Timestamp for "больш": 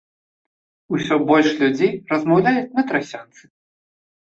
1.29-1.49